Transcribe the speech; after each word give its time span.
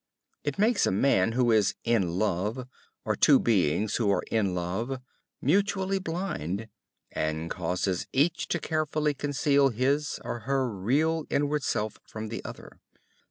It 0.43 0.57
makes 0.57 0.87
a 0.87 0.91
man 0.91 1.33
who 1.33 1.51
is 1.51 1.75
"in 1.83 2.17
love," 2.17 2.67
or 3.05 3.15
two 3.15 3.39
beings 3.39 3.97
who 3.97 4.09
are 4.09 4.23
in 4.31 4.55
love, 4.55 4.99
mutually 5.43 5.99
blind, 5.99 6.69
and 7.11 7.51
causes 7.51 8.07
each 8.11 8.47
to 8.47 8.57
carefully 8.57 9.13
conceal 9.13 9.69
his 9.69 10.19
or 10.25 10.39
her 10.49 10.67
real 10.67 11.27
inward 11.29 11.61
self 11.61 11.99
from 12.03 12.29
the 12.29 12.43
other. 12.43 12.79